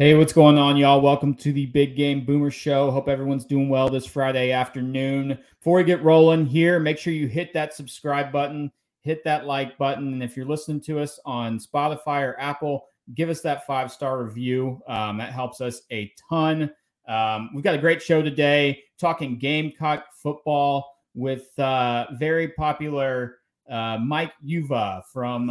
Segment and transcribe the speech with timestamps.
[0.00, 1.02] Hey, what's going on, y'all?
[1.02, 2.90] Welcome to the Big Game Boomer Show.
[2.90, 5.38] Hope everyone's doing well this Friday afternoon.
[5.58, 8.72] Before we get rolling here, make sure you hit that subscribe button,
[9.02, 10.14] hit that like button.
[10.14, 14.24] And if you're listening to us on Spotify or Apple, give us that five star
[14.24, 14.80] review.
[14.88, 16.70] Um, that helps us a ton.
[17.06, 23.36] Um, we've got a great show today talking Gamecock football with uh, very popular
[23.70, 25.50] uh, Mike Uva from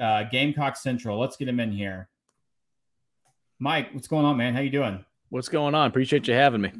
[0.00, 1.20] uh, Gamecock Central.
[1.20, 2.08] Let's get him in here.
[3.62, 4.54] Mike, what's going on, man?
[4.54, 5.04] How you doing?
[5.28, 5.86] What's going on?
[5.86, 6.72] Appreciate you having me.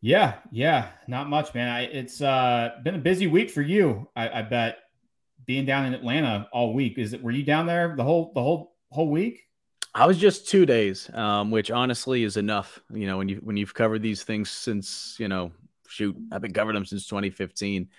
[0.00, 1.68] Yeah, yeah, not much, man.
[1.68, 4.08] I, it's uh, been a busy week for you.
[4.16, 4.78] I, I, bet
[5.44, 6.96] being down in Atlanta all week.
[6.96, 7.22] Is it?
[7.22, 9.42] Were you down there the whole the whole whole week?
[9.94, 12.80] I was just two days, um, which honestly is enough.
[12.90, 15.52] You know, when you when you've covered these things since you know,
[15.88, 17.90] shoot, I've been covering them since 2015.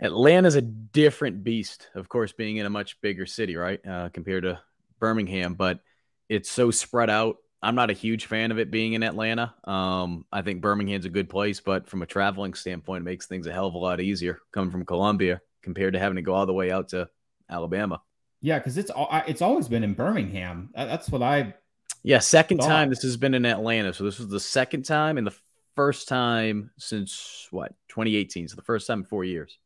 [0.00, 4.44] Atlanta's a different beast, of course, being in a much bigger city, right, uh, compared
[4.44, 4.60] to
[5.00, 5.54] Birmingham.
[5.54, 5.80] But
[6.28, 9.54] it's so spread out I'm not a huge fan of it being in Atlanta.
[9.64, 13.46] Um, I think Birmingham's a good place, but from a traveling standpoint, it makes things
[13.46, 16.46] a hell of a lot easier coming from Columbia compared to having to go all
[16.46, 17.08] the way out to
[17.50, 18.00] Alabama.
[18.40, 18.90] Yeah, because it's
[19.26, 20.70] it's always been in Birmingham.
[20.74, 21.54] That's what I.
[22.02, 22.68] Yeah, second thought.
[22.68, 23.92] time this has been in Atlanta.
[23.92, 25.34] So this was the second time and the
[25.74, 28.48] first time since what 2018.
[28.48, 29.58] So the first time in four years.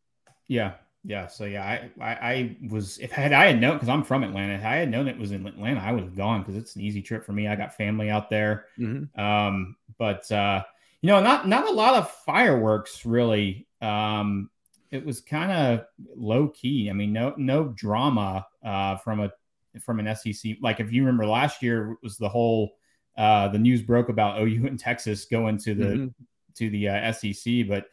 [0.49, 4.05] Yeah, yeah, so yeah, I, I, I was if had I had known because I'm
[4.05, 6.57] from Atlanta, if I had known it was in Atlanta, I would have gone because
[6.57, 7.49] it's an easy trip for me.
[7.49, 9.19] I got family out there, mm-hmm.
[9.19, 10.63] um, but uh,
[11.01, 13.67] you know, not not a lot of fireworks really.
[13.81, 14.51] Um,
[14.91, 16.91] it was kind of low key.
[16.91, 19.33] I mean, no no drama uh, from a
[19.81, 20.57] from an SEC.
[20.61, 22.73] Like if you remember last year was the whole
[23.17, 26.25] uh, the news broke about OU and Texas going to the mm-hmm.
[26.57, 27.87] to the uh, SEC, but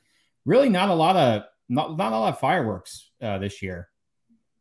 [0.45, 3.89] really not a lot of not not a lot of fireworks uh, this year.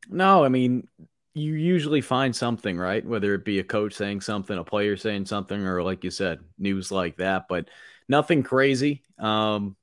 [0.09, 0.89] No, I mean
[1.37, 3.05] you usually find something, right?
[3.05, 6.41] Whether it be a coach saying something, a player saying something, or like you said,
[6.59, 7.45] news like that.
[7.47, 7.69] But
[8.09, 9.03] nothing crazy.
[9.19, 9.77] Um,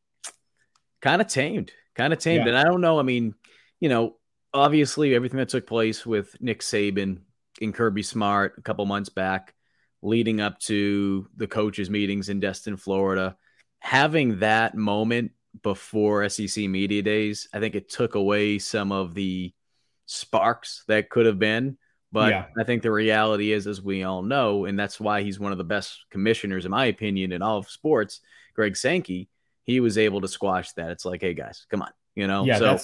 [1.00, 2.48] kind of tamed, kind of tamed.
[2.48, 2.54] Yeah.
[2.54, 3.00] And I don't know.
[3.00, 3.36] I mean,
[3.80, 4.16] you know,
[4.52, 7.20] obviously everything that took place with Nick Saban
[7.62, 9.54] and Kirby Smart a couple months back,
[10.02, 13.38] leading up to the coaches' meetings in Destin, Florida,
[13.78, 17.48] having that moment before SEC media days.
[17.54, 19.54] I think it took away some of the
[20.06, 21.78] sparks that could have been.
[22.12, 22.46] But yeah.
[22.60, 25.58] I think the reality is, as we all know, and that's why he's one of
[25.58, 28.22] the best commissioners, in my opinion, in all of sports,
[28.54, 29.30] Greg Sankey,
[29.64, 30.92] he was able to squash that.
[30.92, 31.90] It's like, hey, guys, come on.
[32.14, 32.46] You know?
[32.46, 32.78] Yeah, so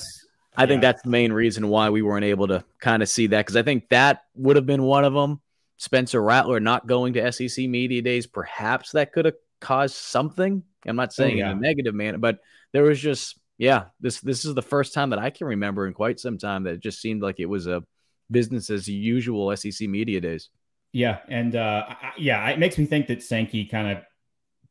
[0.57, 3.45] I think that's the main reason why we weren't able to kind of see that
[3.45, 5.41] because I think that would have been one of them.
[5.77, 10.63] Spencer Rattler not going to SEC media days, perhaps that could have caused something.
[10.85, 11.51] I'm not saying oh, yeah.
[11.51, 12.39] in a negative manner, but
[12.73, 15.93] there was just yeah, this this is the first time that I can remember in
[15.93, 17.83] quite some time that it just seemed like it was a
[18.31, 20.49] business as usual SEC media days.
[20.93, 24.03] Yeah, and uh, I, yeah, it makes me think that Sankey kind of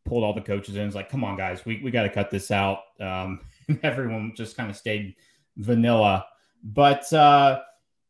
[0.07, 0.87] pulled all the coaches in.
[0.87, 2.81] It's like, come on, guys, we we got to cut this out.
[2.99, 3.41] Um,
[3.83, 5.15] everyone just kind of stayed
[5.59, 6.27] vanilla,
[6.65, 7.61] but uh,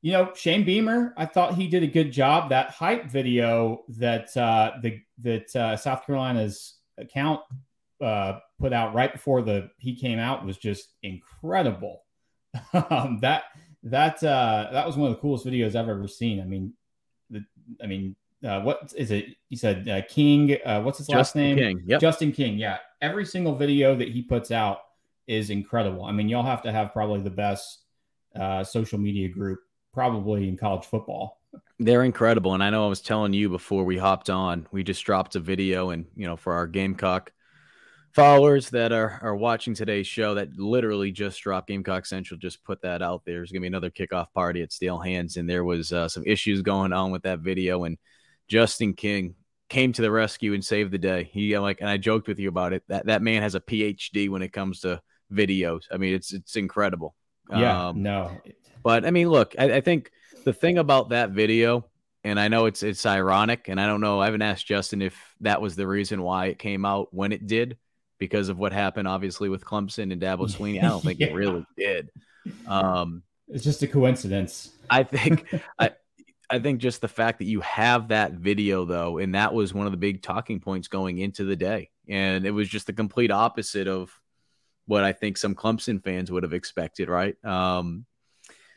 [0.00, 2.50] you know, Shane Beamer, I thought he did a good job.
[2.50, 7.40] That hype video that uh, the that uh, South Carolina's account
[8.00, 12.02] uh, put out right before the he came out was just incredible.
[12.90, 13.44] um, that
[13.82, 16.40] that uh, that was one of the coolest videos I've ever seen.
[16.40, 16.72] I mean,
[17.30, 17.44] the
[17.82, 19.36] I mean, uh, what is it?
[19.48, 20.56] You said uh, King.
[20.64, 21.56] Uh, what's his last name?
[21.56, 21.82] King.
[21.86, 22.00] Yep.
[22.00, 22.58] Justin King.
[22.58, 24.80] Yeah, every single video that he puts out
[25.26, 26.04] is incredible.
[26.04, 27.82] I mean, y'all have to have probably the best
[28.34, 29.60] uh, social media group
[29.92, 31.40] probably in college football.
[31.78, 34.66] They're incredible, and I know I was telling you before we hopped on.
[34.72, 37.32] We just dropped a video, and you know, for our Gamecock
[38.12, 42.82] followers that are, are watching today's show that literally just dropped Gamecock Central just put
[42.82, 43.36] that out there.
[43.36, 46.62] There's gonna be another kickoff party at Steel Hands, and there was uh, some issues
[46.62, 47.98] going on with that video, and
[48.48, 49.34] Justin King
[49.68, 51.28] came to the rescue and saved the day.
[51.32, 52.82] He like, and I joked with you about it.
[52.88, 55.00] That that man has a PhD when it comes to
[55.32, 55.82] videos.
[55.90, 57.14] I mean, it's it's incredible.
[57.50, 58.30] Yeah, um, no,
[58.82, 60.10] but I mean, look, I, I think
[60.44, 61.86] the thing about that video
[62.24, 64.20] and I know it's it's ironic, and I don't know.
[64.20, 67.46] I haven't asked Justin if that was the reason why it came out when it
[67.46, 67.78] did
[68.18, 70.82] because of what happened, obviously, with Clemson and Dabo Swinney.
[70.82, 71.28] I don't think yeah.
[71.28, 72.10] it really did.
[72.66, 74.72] Um, it's just a coincidence.
[74.90, 75.92] I think I
[76.50, 79.86] I think just the fact that you have that video though, and that was one
[79.86, 83.30] of the big talking points going into the day, and it was just the complete
[83.30, 84.10] opposite of
[84.86, 87.42] what I think some Clemson fans would have expected, right?
[87.44, 88.06] Um,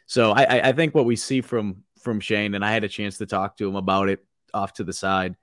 [0.05, 3.17] so I, I think what we see from from Shane, and I had a chance
[3.19, 4.19] to talk to him about it
[4.53, 5.35] off to the side.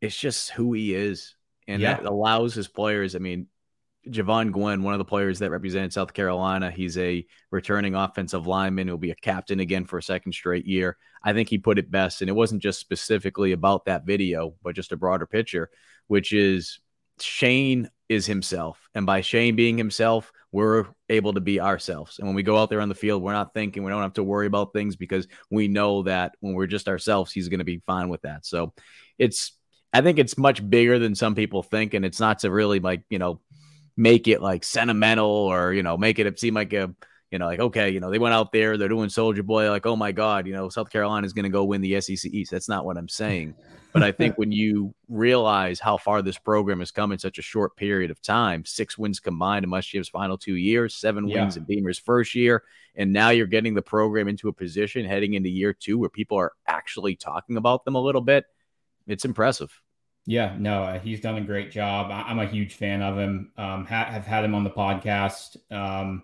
[0.00, 1.34] It's just who he is
[1.68, 1.94] and yeah.
[1.94, 3.14] that allows his players.
[3.14, 3.46] I mean,
[4.08, 8.88] Jovaughn Gwyn, one of the players that represented South Carolina, he's a returning offensive lineman.
[8.88, 10.96] He'll be a captain again for a second straight year.
[11.22, 12.20] I think he put it best.
[12.20, 15.70] And it wasn't just specifically about that video, but just a broader picture,
[16.08, 16.80] which is
[17.20, 18.88] Shane is himself.
[18.94, 22.18] And by Shane being himself, we're able to be ourselves.
[22.18, 24.14] And when we go out there on the field, we're not thinking, we don't have
[24.14, 27.64] to worry about things because we know that when we're just ourselves, he's going to
[27.64, 28.44] be fine with that.
[28.44, 28.74] So
[29.16, 29.52] it's,
[29.92, 31.94] I think it's much bigger than some people think.
[31.94, 33.40] And it's not to really like, you know,
[33.96, 36.94] make it like sentimental or, you know, make it seem like a,
[37.30, 39.86] you know, like, okay, you know, they went out there, they're doing Soldier Boy, like,
[39.86, 42.50] oh my God, you know, South Carolina is going to go win the SEC East.
[42.50, 43.54] That's not what I'm saying.
[43.92, 47.42] But I think when you realize how far this program has come in such a
[47.42, 51.40] short period of time, six wins combined in Muschamp's final two years, seven yeah.
[51.40, 55.32] wins in Beamer's first year, and now you're getting the program into a position heading
[55.32, 58.44] into year two where people are actually talking about them a little bit.
[59.06, 59.81] It's impressive.
[60.26, 62.10] Yeah, no, uh, he's done a great job.
[62.12, 63.50] I, am a huge fan of him.
[63.56, 65.56] Um, ha- have had him on the podcast.
[65.72, 66.22] Um,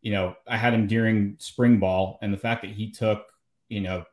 [0.00, 3.26] you know, I had him during spring ball, and the fact that he took,
[3.68, 4.04] you know,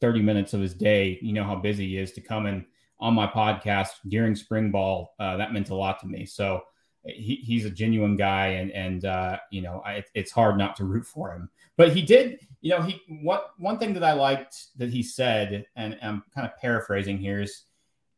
[0.00, 2.66] 30 minutes of his day, you know how busy he is to come in
[2.98, 6.26] on my podcast during spring ball, uh, that meant a lot to me.
[6.26, 6.62] So
[7.04, 10.84] he, he's a genuine guy, and and uh, you know, I, it's hard not to
[10.84, 11.48] root for him.
[11.76, 15.64] But he did, you know, he what one thing that I liked that he said,
[15.76, 17.62] and I'm kind of paraphrasing here is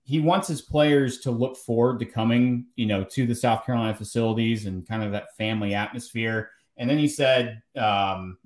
[0.05, 3.95] he wants his players to look forward to coming, you know, to the South Carolina
[3.95, 8.39] facilities and kind of that family atmosphere and then he said, um,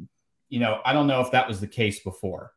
[0.49, 2.53] you know, I don't know if that was the case before.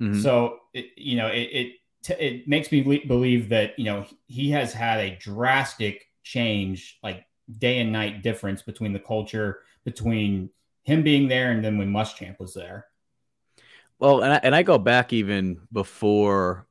[0.00, 0.20] Mm-hmm.
[0.20, 1.72] So, it, you know, it, it,
[2.02, 6.98] t- it makes me le- believe that, you know, he has had a drastic change,
[7.02, 7.26] like
[7.58, 10.50] day and night difference between the culture, between
[10.84, 12.86] him being there and then when Muschamp was there.
[13.98, 16.67] Well, and I, and I go back even before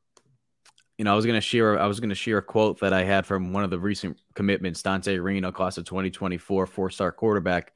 [0.98, 3.26] you know, I was gonna share I was gonna share a quote that I had
[3.26, 7.74] from one of the recent commitments, Dante Reno, class of 2024, four star quarterback.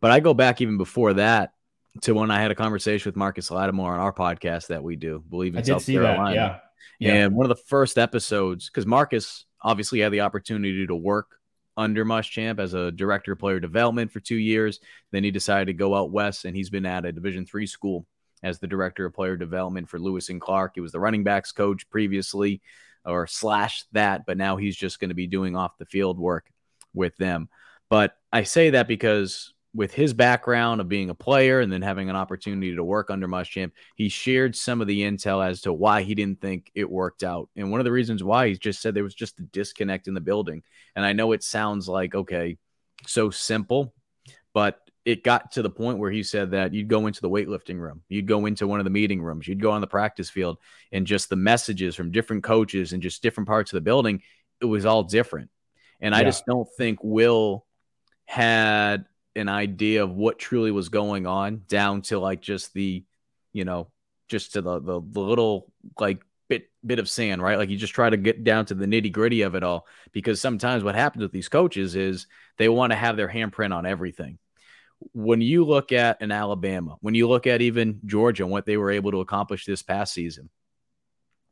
[0.00, 1.52] But I go back even before that
[2.02, 5.24] to when I had a conversation with Marcus Lattimore on our podcast that we do,
[5.28, 6.34] Believe in I South Carolina.
[6.34, 6.58] Yeah.
[6.98, 7.14] yeah.
[7.24, 11.38] And one of the first episodes, because Marcus obviously had the opportunity to work
[11.76, 14.80] under Muschamp as a director of player development for two years.
[15.10, 18.06] Then he decided to go out west, and he's been at a Division three school
[18.42, 20.72] as the director of player development for Lewis and Clark.
[20.74, 22.60] He was the running backs coach previously,
[23.04, 26.50] or slash that, but now he's just going to be doing off the field work
[26.94, 27.48] with them.
[27.88, 32.10] But I say that because with his background of being a player and then having
[32.10, 36.02] an opportunity to work under Muschamp, he shared some of the intel as to why
[36.02, 37.48] he didn't think it worked out.
[37.56, 40.14] And one of the reasons why he just said there was just a disconnect in
[40.14, 40.62] the building.
[40.96, 42.56] And I know it sounds like, okay,
[43.06, 43.94] so simple,
[44.52, 47.78] but it got to the point where he said that you'd go into the weightlifting
[47.78, 50.58] room, you'd go into one of the meeting rooms, you'd go on the practice field,
[50.92, 54.20] and just the messages from different coaches and just different parts of the building,
[54.60, 55.48] it was all different.
[55.98, 56.20] And yeah.
[56.20, 57.64] I just don't think Will
[58.26, 63.02] had an idea of what truly was going on down to like just the,
[63.54, 63.88] you know,
[64.28, 66.20] just to the the, the little like
[66.50, 67.56] bit bit of sand, right?
[67.56, 70.38] Like you just try to get down to the nitty gritty of it all because
[70.38, 72.26] sometimes what happens with these coaches is
[72.58, 74.38] they want to have their handprint on everything.
[75.12, 78.76] When you look at an Alabama, when you look at even Georgia and what they
[78.76, 80.50] were able to accomplish this past season,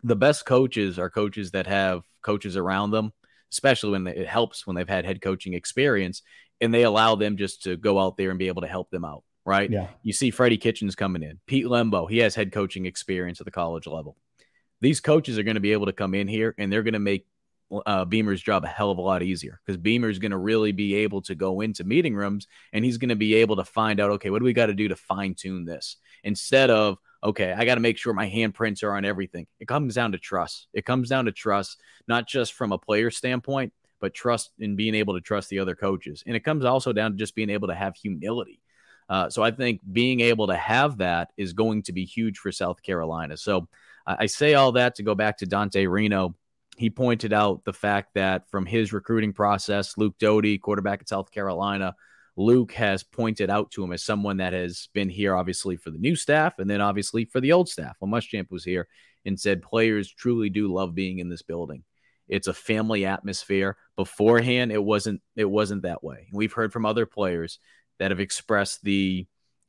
[0.02, 3.12] the best coaches are coaches that have coaches around them,
[3.52, 6.22] especially when it helps when they've had head coaching experience
[6.60, 9.04] and they allow them just to go out there and be able to help them
[9.04, 9.70] out, right?
[9.70, 9.88] Yeah.
[10.02, 13.50] You see Freddie Kitchens coming in, Pete Lembo, he has head coaching experience at the
[13.50, 14.16] college level.
[14.80, 16.98] These coaches are going to be able to come in here and they're going to
[16.98, 17.26] make
[17.86, 20.94] uh, Beamer's job a hell of a lot easier because Beamer's going to really be
[20.96, 24.10] able to go into meeting rooms and he's going to be able to find out,
[24.12, 27.64] okay, what do we got to do to fine tune this instead of, okay, I
[27.64, 29.46] got to make sure my handprints are on everything.
[29.58, 30.68] It comes down to trust.
[30.72, 34.94] It comes down to trust, not just from a player standpoint, but trust in being
[34.94, 36.22] able to trust the other coaches.
[36.26, 38.60] And it comes also down to just being able to have humility.
[39.08, 42.52] Uh, so I think being able to have that is going to be huge for
[42.52, 43.36] South Carolina.
[43.36, 43.68] So
[44.06, 46.36] I say all that to go back to Dante Reno.
[46.76, 51.30] He pointed out the fact that from his recruiting process, Luke Doty, quarterback at South
[51.30, 51.94] Carolina,
[52.36, 55.98] Luke has pointed out to him as someone that has been here, obviously, for the
[55.98, 58.88] new staff and then obviously for the old staff when Muschamp was here
[59.24, 61.82] and said players truly do love being in this building.
[62.28, 63.76] It's a family atmosphere.
[63.96, 66.28] Beforehand, it wasn't it wasn't that way.
[66.32, 67.58] We've heard from other players
[67.98, 69.26] that have expressed the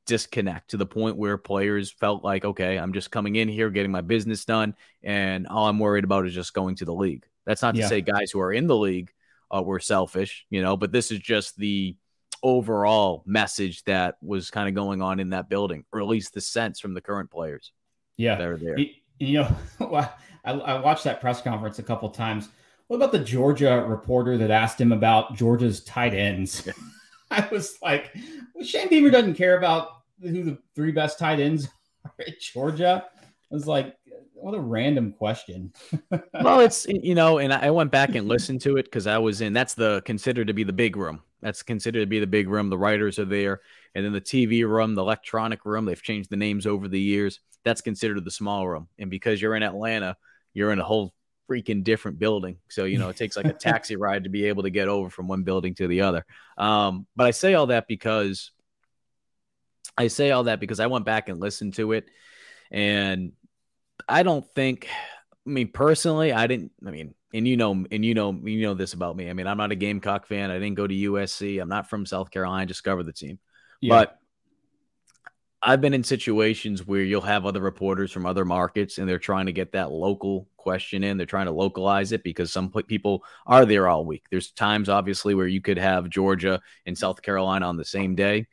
[0.08, 3.92] disconnect to the point where players felt like, okay, I'm just coming in here, getting
[3.92, 7.26] my business done, and all I'm worried about is just going to the league.
[7.46, 7.88] That's not to yeah.
[7.88, 9.12] say guys who are in the league
[9.56, 11.96] uh, were selfish, you know, but this is just the
[12.44, 16.42] overall message that was kind of going on in that building, or at least the
[16.42, 17.72] sense from the current players.
[18.18, 18.78] Yeah, that are there.
[19.20, 19.56] You know,
[20.46, 22.50] I, I watched that press conference a couple times.
[22.88, 26.68] what about the Georgia reporter that asked him about Georgia's tight ends?
[27.32, 28.16] I was like,
[28.54, 31.68] well, Shane Beamer doesn't care about who the three best tight ends
[32.06, 33.06] are at Georgia.
[33.52, 33.96] I was like,
[34.34, 35.74] what a random question.
[36.34, 39.42] well, it's you know, and I went back and listened to it because I was
[39.42, 39.54] in.
[39.54, 41.22] That's the considered to be the big room.
[41.42, 42.70] That's considered to be the big room.
[42.70, 43.62] The writers are there,
[43.96, 45.86] and then the TV room, the electronic room.
[45.86, 47.40] They've changed the names over the years.
[47.64, 48.88] That's considered the small room.
[49.00, 50.18] And because you're in Atlanta,
[50.54, 51.14] you're in a whole
[51.50, 52.58] freaking different building.
[52.70, 55.10] So you know, it takes like a taxi ride to be able to get over
[55.10, 56.26] from one building to the other.
[56.58, 58.52] Um, but I say all that because
[59.98, 62.10] I say all that because I went back and listened to it,
[62.72, 63.32] and
[64.08, 64.88] I don't think.
[65.46, 66.72] I mean, personally, I didn't.
[66.86, 69.30] I mean, and you know, and you know, you know this about me.
[69.30, 70.52] I mean, I'm not a Gamecock fan.
[70.52, 71.62] I didn't go to USC.
[71.62, 72.64] I'm not from South Carolina.
[72.64, 73.40] I just covered the team,
[73.82, 73.96] yeah.
[73.96, 74.20] but
[75.62, 79.48] I've been in situations where you'll have other reporters from other markets, and they're trying
[79.48, 81.18] to get that local question in.
[81.18, 84.26] They're trying to localize it because some people are there all week.
[84.30, 88.48] There's times, obviously, where you could have Georgia and South Carolina on the same day.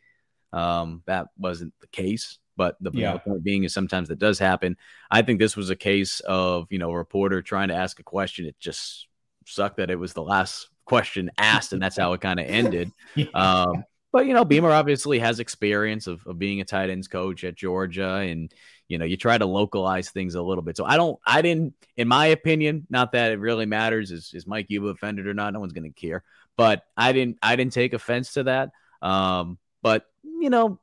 [0.54, 2.38] Um, that wasn't the case.
[2.56, 3.18] But the, yeah.
[3.18, 4.76] point being is sometimes that does happen.
[5.10, 8.04] I think this was a case of, you know, a reporter trying to ask a
[8.04, 8.46] question.
[8.46, 9.08] It just
[9.44, 12.92] sucked that it was the last question asked, and that's how it kind of ended.
[13.16, 13.26] yeah.
[13.34, 17.42] um, but, you know, Beamer obviously has experience of, of being a tight ends coach
[17.42, 18.14] at Georgia.
[18.18, 18.54] And,
[18.86, 20.76] you know, you try to localize things a little bit.
[20.76, 24.46] So I don't, I didn't, in my opinion, not that it really matters is, is
[24.46, 25.52] Mike Uva offended or not.
[25.52, 26.22] No one's going to care.
[26.56, 28.70] But I didn't, I didn't take offense to that.
[29.02, 30.06] Um, but,
[30.44, 30.78] you know,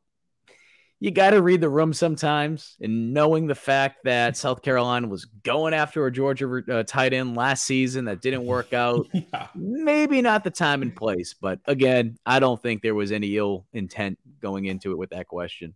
[1.00, 2.76] you got to read the room sometimes.
[2.82, 7.38] And knowing the fact that South Carolina was going after a Georgia uh, tight end
[7.38, 9.48] last season that didn't work out, yeah.
[9.56, 11.36] maybe not the time and place.
[11.40, 15.28] But again, I don't think there was any ill intent going into it with that
[15.28, 15.76] question.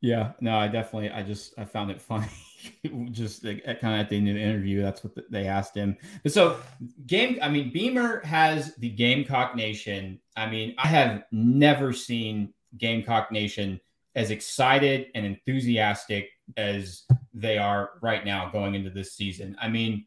[0.00, 2.28] Yeah, no, I definitely, I just, I found it funny.
[3.10, 5.96] just like, kind of at the end of the interview, that's what they asked him.
[6.22, 6.58] But so,
[7.06, 10.20] game, I mean, Beamer has the Gamecock Nation.
[10.36, 13.80] I mean, I have never seen Gamecock Nation
[14.14, 17.02] as excited and enthusiastic as
[17.34, 19.56] they are right now going into this season.
[19.60, 20.06] I mean,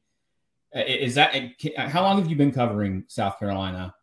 [0.74, 1.36] is that
[1.78, 3.94] how long have you been covering South Carolina?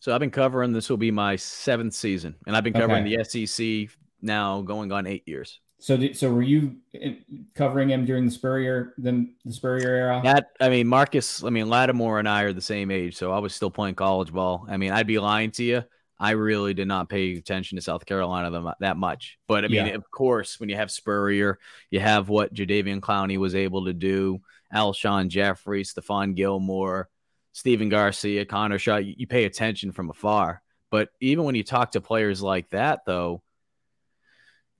[0.00, 3.16] So I've been covering this will be my seventh season, and I've been covering okay.
[3.16, 5.60] the SEC now going on eight years.
[5.78, 7.14] So, did, so were you eh,
[7.54, 10.20] covering him during the Spurrier, the, the Spurrier era?
[10.24, 11.44] That I mean, Marcus.
[11.44, 14.32] I mean, Lattimore and I are the same age, so I was still playing college
[14.32, 14.66] ball.
[14.68, 15.84] I mean, I'd be lying to you
[16.18, 19.38] I really did not pay attention to South Carolina that much.
[19.46, 19.94] But I mean, yeah.
[19.94, 21.58] of course, when you have Spurrier,
[21.90, 24.40] you have what Jadeveon Clowney was able to do,
[24.74, 27.08] Alshon Jeffery, Stephon Gilmore,
[27.52, 30.62] Stephen Garcia, Connor Shaw, you, you pay attention from afar.
[30.90, 33.42] But even when you talk to players like that, though,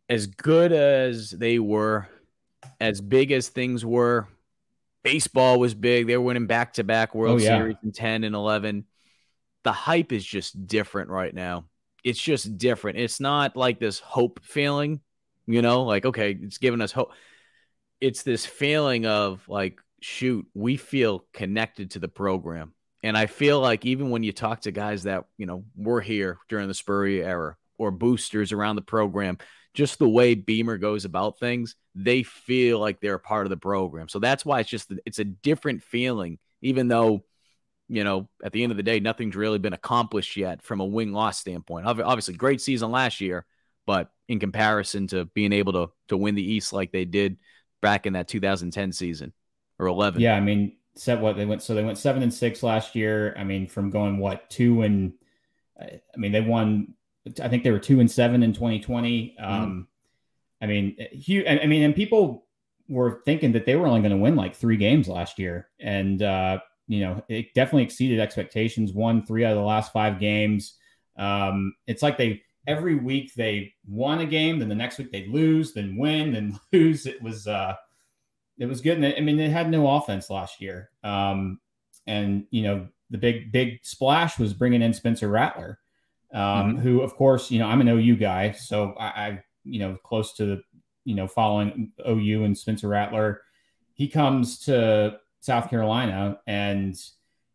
[0.09, 2.09] as good as they were,
[2.81, 4.29] as big as things were,
[5.03, 6.07] baseball was big.
[6.07, 7.59] They were winning back to back World oh, yeah.
[7.59, 8.85] Series in 10 and 11
[9.67, 11.65] the hype is just different right now.
[12.05, 12.99] It's just different.
[12.99, 15.01] It's not like this hope feeling,
[15.47, 17.11] you know, like, okay, it's giving us hope.
[18.01, 22.75] It's this feeling of like, shoot, we feel connected to the program.
[23.03, 26.39] And I feel like even when you talk to guys that, you know, were here
[26.49, 29.39] during the Spurrier era or boosters around the program,
[29.75, 33.57] just the way Beamer goes about things, they feel like they're a part of the
[33.57, 34.09] program.
[34.09, 37.25] So that's why it's just, it's a different feeling, even though
[37.89, 40.85] you know, at the end of the day, nothing's really been accomplished yet from a
[40.85, 41.87] win loss standpoint.
[41.87, 43.47] Obviously, great season last year,
[43.87, 47.37] but in comparison to being able to to win the East like they did
[47.81, 49.33] back in that 2010 season
[49.79, 50.21] or 11.
[50.21, 51.63] Yeah, I mean, set what they went.
[51.63, 53.35] So they went seven and six last year.
[53.39, 55.13] I mean, from going what two and
[55.81, 56.95] I mean they won.
[57.43, 59.37] I think they were two and seven in 2020.
[59.41, 59.53] Mm-hmm.
[59.53, 59.89] Um,
[60.61, 61.47] I mean, huge.
[61.47, 62.47] I mean, and people
[62.89, 66.23] were thinking that they were only going to win like three games last year, and
[66.23, 68.93] uh, you know, it definitely exceeded expectations.
[68.93, 70.75] Won three out of the last five games.
[71.17, 75.27] Um, it's like they every week they won a game, then the next week they
[75.27, 77.07] lose, then win, then lose.
[77.07, 77.75] It was uh,
[78.59, 78.99] it was good.
[78.99, 80.91] And I mean, they had no offense last year.
[81.03, 81.61] Um,
[82.07, 85.79] and you know, the big big splash was bringing in Spencer Rattler,
[86.33, 86.79] um, mm-hmm.
[86.79, 90.35] who of course you know I'm an OU guy, so I, I you know close
[90.35, 90.63] to the
[91.05, 93.43] you know following OU and Spencer Rattler.
[93.95, 97.01] He comes to South Carolina, and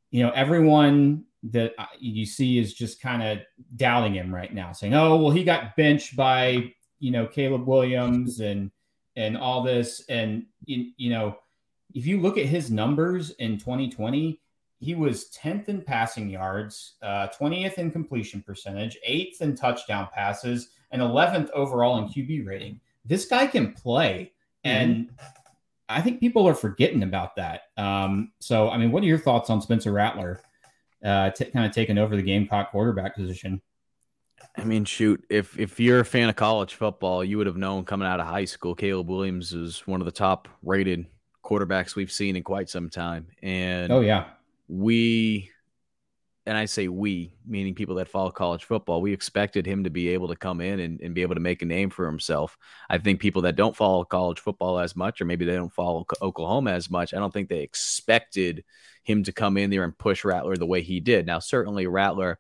[0.09, 3.39] you know everyone that you see is just kind of
[3.75, 8.39] doubting him right now, saying, "Oh, well, he got benched by you know Caleb Williams
[8.39, 8.71] and
[9.15, 11.37] and all this." And you, you know,
[11.93, 14.39] if you look at his numbers in 2020,
[14.79, 20.69] he was 10th in passing yards, uh, 20th in completion percentage, 8th in touchdown passes,
[20.91, 22.79] and 11th overall in QB rating.
[23.05, 24.31] This guy can play,
[24.65, 25.13] mm-hmm.
[25.91, 27.61] I think people are forgetting about that.
[27.77, 30.41] Um, so, I mean, what are your thoughts on Spencer Rattler
[31.03, 33.61] uh, t- kind of taking over the Gamecock quarterback position?
[34.57, 37.85] I mean, shoot, if if you're a fan of college football, you would have known
[37.85, 41.05] coming out of high school, Caleb Williams is one of the top rated
[41.43, 43.27] quarterbacks we've seen in quite some time.
[43.41, 44.25] And oh yeah,
[44.67, 45.51] we
[46.45, 50.09] and I say we, meaning people that follow college football, we expected him to be
[50.09, 52.57] able to come in and, and, be able to make a name for himself.
[52.89, 56.05] I think people that don't follow college football as much, or maybe they don't follow
[56.19, 58.63] Oklahoma as much, I don't think they expected
[59.03, 61.27] him to come in there and push Rattler the way he did.
[61.27, 62.39] Now, certainly Rattler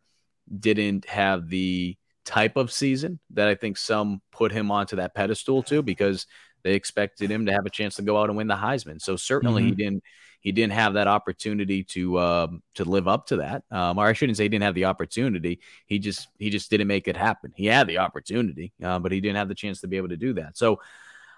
[0.59, 5.61] didn't have the type of season that I think some put him onto that pedestal
[5.63, 6.25] to because
[6.63, 9.01] they expected him to have a chance to go out and win the Heisman.
[9.01, 9.69] So certainly mm-hmm.
[9.69, 10.03] he didn't
[10.41, 13.63] he didn't have that opportunity to um, to live up to that.
[13.71, 15.59] Um, or I shouldn't say he didn't have the opportunity.
[15.85, 17.53] He just he just didn't make it happen.
[17.55, 20.17] He had the opportunity, uh, but he didn't have the chance to be able to
[20.17, 20.57] do that.
[20.57, 20.81] So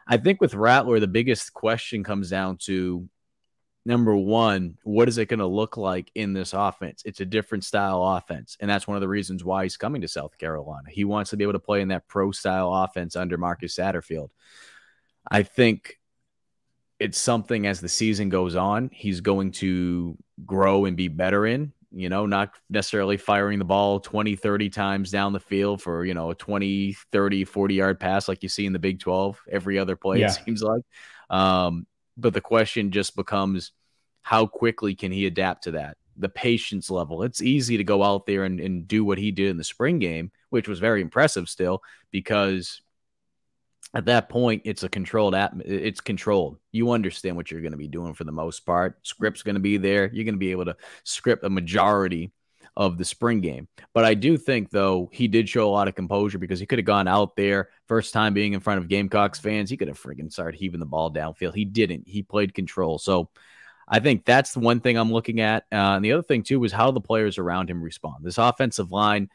[0.08, 3.08] I think with Rattler, the biggest question comes down to
[3.86, 7.04] number one, what is it going to look like in this offense?
[7.06, 8.56] It's a different style offense.
[8.60, 10.90] And that's one of the reasons why he's coming to South Carolina.
[10.90, 14.30] He wants to be able to play in that pro style offense under Marcus Satterfield.
[15.30, 16.00] I think
[17.04, 21.74] it's something as the season goes on, he's going to grow and be better in,
[21.92, 26.14] you know, not necessarily firing the ball 20, 30 times down the field for, you
[26.14, 29.78] know, a 20, 30, 40 yard pass like you see in the Big 12 every
[29.78, 30.28] other play, yeah.
[30.28, 30.84] it seems like.
[31.30, 33.74] Um, but the question just becomes
[34.22, 35.98] how quickly can he adapt to that?
[36.16, 37.24] The patience level.
[37.24, 40.00] It's easy to go out there and, and do what he did in the spring
[40.00, 41.82] game, which was very impressive still,
[42.12, 42.82] because
[43.94, 46.58] at that point it's a controlled at it's controlled.
[46.72, 49.06] You understand what you're going to be doing for the most part.
[49.06, 50.10] Script's going to be there.
[50.12, 52.32] You're going to be able to script a majority
[52.76, 53.68] of the spring game.
[53.94, 56.80] But i do think though he did show a lot of composure because he could
[56.80, 60.02] have gone out there first time being in front of gamecocks fans he could have
[60.02, 61.54] friggin' started heaving the ball downfield.
[61.54, 62.08] He didn't.
[62.08, 62.98] He played control.
[62.98, 63.30] So
[63.88, 65.66] I think that's the one thing I'm looking at.
[65.72, 68.24] Uh, and the other thing too was how the players around him respond.
[68.24, 69.30] This offensive line,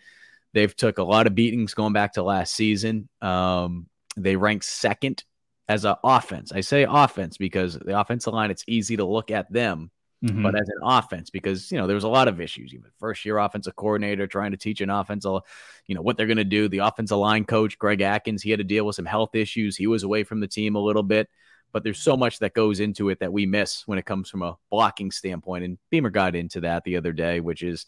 [0.53, 3.09] they've took a lot of beatings going back to last season.
[3.21, 3.87] Um,
[4.23, 5.25] they rank second
[5.69, 6.53] as an offense.
[6.53, 9.91] I say offense because the offensive line, it's easy to look at them,
[10.25, 10.43] mm-hmm.
[10.43, 12.73] but as an offense, because, you know, there's a lot of issues.
[12.73, 15.43] Even first year offensive coordinator trying to teach an offensive,
[15.87, 16.69] you know, what they're going to do.
[16.69, 19.77] The offensive line coach, Greg Adkins, he had to deal with some health issues.
[19.77, 21.29] He was away from the team a little bit,
[21.73, 24.43] but there's so much that goes into it that we miss when it comes from
[24.43, 25.65] a blocking standpoint.
[25.65, 27.85] And Beamer got into that the other day, which is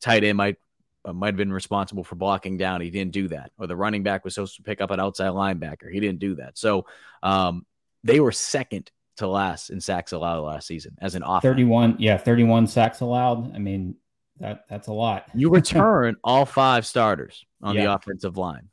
[0.00, 0.56] tight end might
[1.04, 2.80] uh, might have been responsible for blocking down.
[2.80, 3.52] He didn't do that.
[3.58, 5.90] Or the running back was supposed to pick up an outside linebacker.
[5.90, 6.58] He didn't do that.
[6.58, 6.86] So
[7.22, 7.66] um,
[8.04, 11.42] they were second to last in sacks allowed last season as an offense.
[11.42, 13.54] 31, yeah, 31 sacks allowed.
[13.54, 13.96] I mean,
[14.40, 15.26] that that's a lot.
[15.34, 17.84] you return all five starters on yeah.
[17.84, 18.68] the offensive line.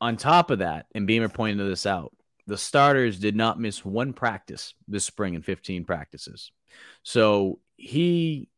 [0.00, 2.12] On top of that, and Beamer pointed this out,
[2.46, 6.52] the starters did not miss one practice this spring in 15 practices.
[7.02, 8.48] So he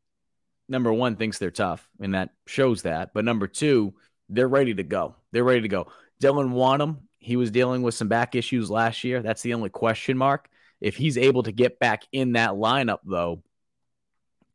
[0.69, 3.13] number one thinks they're tough, and that shows that.
[3.15, 3.95] But number two,
[4.29, 5.17] they're ready to go.
[5.33, 5.89] They're ready to go.
[6.23, 9.23] Dylan Wonnum, he was dealing with some back issues last year.
[9.23, 10.49] That's the only question mark.
[10.81, 13.43] If he's able to get back in that lineup, though,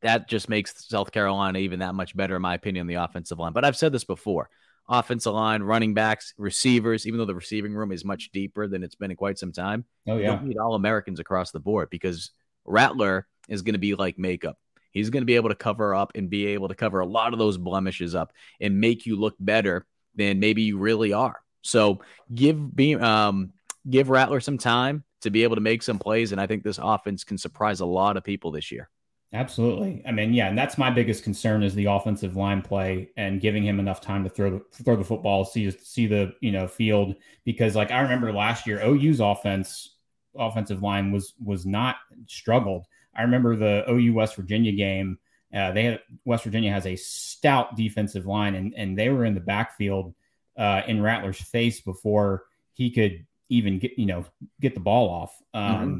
[0.01, 3.39] that just makes South Carolina even that much better, in my opinion, on the offensive
[3.39, 3.53] line.
[3.53, 4.49] But I've said this before
[4.87, 8.95] offensive line, running backs, receivers, even though the receiving room is much deeper than it's
[8.95, 9.85] been in quite some time.
[10.07, 10.19] Oh, yeah.
[10.19, 12.31] You don't need all Americans across the board because
[12.65, 14.57] Rattler is going to be like makeup.
[14.93, 17.33] He's going to be able to cover up and be able to cover a lot
[17.33, 21.41] of those blemishes up and make you look better than maybe you really are.
[21.63, 22.01] So
[22.33, 23.51] give be um
[23.89, 26.79] give Rattler some time to be able to make some plays, and I think this
[26.81, 28.89] offense can surprise a lot of people this year.
[29.33, 30.03] Absolutely.
[30.05, 33.63] I mean, yeah, and that's my biggest concern is the offensive line play and giving
[33.63, 37.15] him enough time to throw the throw the football, see see the you know field
[37.43, 39.95] because like I remember last year OU's offense
[40.37, 41.95] offensive line was was not
[42.27, 42.85] struggled.
[43.15, 45.19] I remember the OU West Virginia game.
[45.53, 49.35] Uh, they had West Virginia has a stout defensive line, and and they were in
[49.35, 50.13] the backfield
[50.57, 54.25] uh, in Rattler's face before he could even get you know
[54.59, 55.35] get the ball off.
[55.53, 55.99] Um, mm-hmm.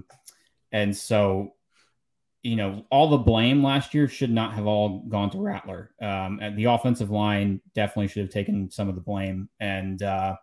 [0.73, 1.53] And so,
[2.41, 5.91] you know, all the blame last year should not have all gone to Rattler.
[6.01, 9.49] Um, and the offensive line definitely should have taken some of the blame.
[9.59, 10.35] And uh,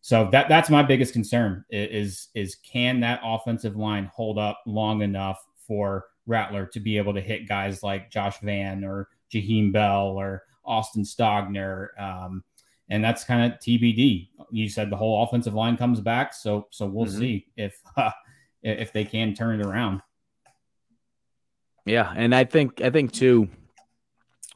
[0.00, 5.02] so that that's my biggest concern is is can that offensive line hold up long
[5.02, 10.08] enough for Rattler to be able to hit guys like Josh Vann or Jaheim Bell
[10.08, 11.88] or Austin Stogner.
[12.00, 12.44] Um,
[12.88, 14.28] and that's kind of TBD.
[14.50, 17.18] You said the whole offensive line comes back, so so we'll mm-hmm.
[17.18, 18.10] see if uh,
[18.62, 20.00] if they can turn it around.
[21.86, 23.48] Yeah, and I think I think too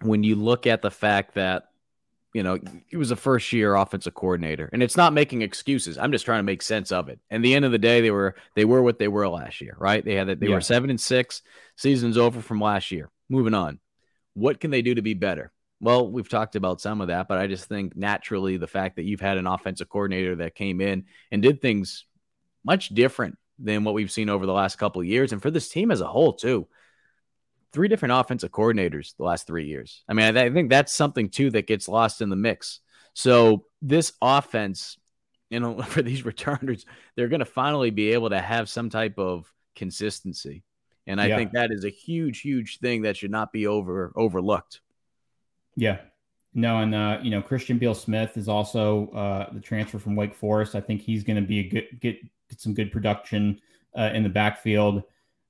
[0.01, 1.71] when you look at the fact that
[2.39, 5.99] you know, he was a first year offensive coordinator, and it's not making excuses.
[5.99, 7.19] I'm just trying to make sense of it.
[7.31, 9.77] And the end of the day, they were they were what they were last year,
[9.77, 10.05] right?
[10.05, 10.55] They had that they yeah.
[10.55, 11.43] were seven and six.
[11.75, 13.11] Season's over from last year.
[13.29, 13.81] Moving on.
[14.35, 15.51] What can they do to be better?
[15.81, 19.05] Well, we've talked about some of that, but I just think naturally the fact that
[19.05, 22.05] you've had an offensive coordinator that came in and did things
[22.65, 25.69] much different than what we've seen over the last couple of years, and for this
[25.71, 26.69] team as a whole too.
[27.73, 30.03] Three different offensive coordinators the last three years.
[30.09, 32.81] I mean, I, I think that's something too that gets lost in the mix.
[33.15, 34.97] So this offense,
[35.51, 39.19] you know, for these returners, they're going to finally be able to have some type
[39.19, 40.63] of consistency.
[41.07, 41.37] And I yeah.
[41.37, 44.81] think that is a huge, huge thing that should not be over overlooked.
[45.75, 45.99] Yeah.
[46.55, 50.35] No, and uh, you know, Christian Beal Smith is also uh, the transfer from Wake
[50.35, 50.75] Forest.
[50.75, 53.61] I think he's going to be a good get get some good production
[53.97, 55.03] uh, in the backfield.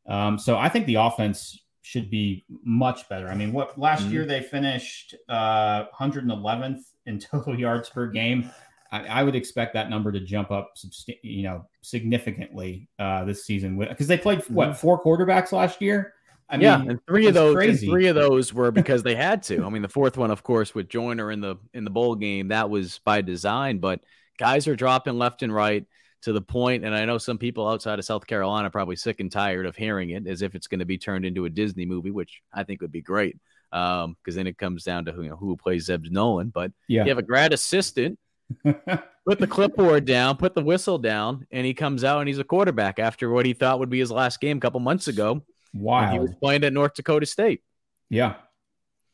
[0.06, 3.28] Um, so I think the offense should be much better.
[3.28, 4.12] I mean, what last mm-hmm.
[4.12, 8.50] year they finished uh, 111th in total yards per game.
[8.90, 10.74] I, I, would expect that number to jump up,
[11.22, 14.78] you know, significantly uh, this season because they played what mm-hmm.
[14.78, 16.14] four quarterbacks last year.
[16.50, 19.64] I mean, yeah, and three of those, three of those were because they had to.
[19.64, 22.48] I mean, the fourth one, of course, with Joyner in the in the bowl game,
[22.48, 23.78] that was by design.
[23.78, 24.00] But
[24.38, 25.84] guys are dropping left and right
[26.22, 29.20] to the point, and I know some people outside of South Carolina are probably sick
[29.20, 31.86] and tired of hearing it, as if it's going to be turned into a Disney
[31.86, 33.36] movie, which I think would be great.
[33.70, 36.52] Because um, then it comes down to you know who plays Zeb Noland.
[36.52, 37.04] But yeah.
[37.04, 38.18] you have a grad assistant
[38.64, 42.44] put the clipboard down, put the whistle down, and he comes out and he's a
[42.44, 45.42] quarterback after what he thought would be his last game a couple months ago.
[45.74, 46.12] Wow.
[46.12, 47.62] He was playing at North Dakota State.
[48.08, 48.36] Yeah.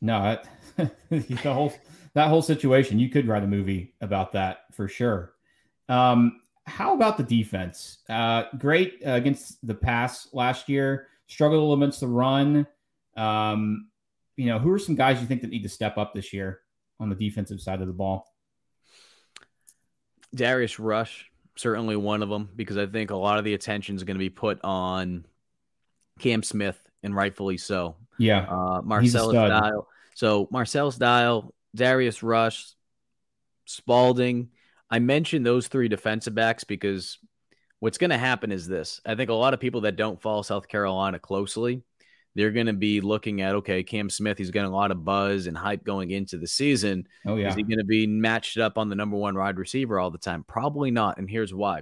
[0.01, 0.39] No,
[1.09, 1.73] the whole
[2.13, 5.33] that whole situation, you could write a movie about that for sure.
[5.89, 7.99] Um, how about the defense?
[8.09, 11.07] Uh, great uh, against the pass last year.
[11.27, 12.67] Struggled a little against the run.
[13.15, 13.89] Um,
[14.35, 16.61] you know, who are some guys you think that need to step up this year
[16.99, 18.27] on the defensive side of the ball?
[20.33, 24.03] Darius Rush, certainly one of them, because I think a lot of the attention is
[24.03, 25.25] going to be put on
[26.19, 27.95] Cam Smith, and rightfully so.
[28.17, 28.45] Yeah.
[28.49, 29.87] Uh, Marcellus Dial.
[30.15, 32.73] So Marcellus Dial, Darius Rush,
[33.65, 34.49] Spalding.
[34.89, 37.17] I mentioned those three defensive backs because
[37.79, 39.01] what's going to happen is this.
[39.05, 41.81] I think a lot of people that don't follow South Carolina closely,
[42.35, 45.47] they're going to be looking at okay, Cam Smith, he's getting a lot of buzz
[45.47, 47.07] and hype going into the season.
[47.25, 49.99] Oh yeah, is he going to be matched up on the number one wide receiver
[49.99, 50.43] all the time?
[50.47, 51.17] Probably not.
[51.17, 51.81] And here's why: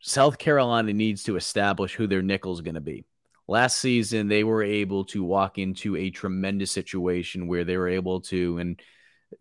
[0.00, 3.04] South Carolina needs to establish who their nickel is going to be.
[3.48, 8.20] Last season, they were able to walk into a tremendous situation where they were able
[8.22, 8.80] to, and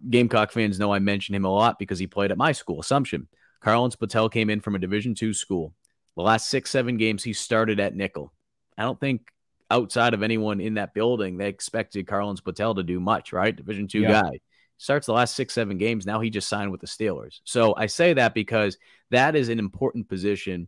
[0.09, 3.27] Gamecock fans know I mention him a lot because he played at my school, Assumption.
[3.61, 5.73] Carlins Platel came in from a Division two school.
[6.15, 8.33] The last six, seven games, he started at nickel.
[8.77, 9.31] I don't think
[9.69, 13.55] outside of anyone in that building, they expected Carlins Platel to do much, right?
[13.55, 14.21] Division two yeah.
[14.21, 14.39] guy
[14.77, 16.05] starts the last six, seven games.
[16.05, 17.41] Now he just signed with the Steelers.
[17.43, 18.77] So I say that because
[19.11, 20.67] that is an important position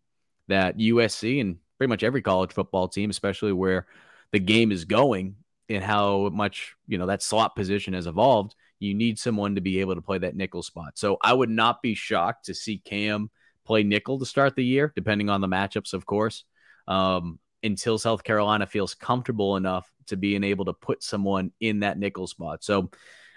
[0.49, 3.87] that USC and pretty much every college football team, especially where
[4.31, 5.37] the game is going
[5.69, 9.79] and how much, you know, that slot position has evolved, you need someone to be
[9.79, 10.97] able to play that nickel spot.
[10.97, 13.29] So I would not be shocked to see Cam
[13.65, 16.43] play nickel to start the year, depending on the matchups, of course.
[16.87, 21.99] Um, until South Carolina feels comfortable enough to being able to put someone in that
[21.99, 22.63] nickel spot.
[22.63, 22.89] So